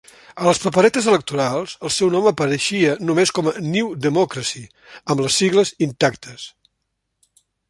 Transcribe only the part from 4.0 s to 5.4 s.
Democracy" amb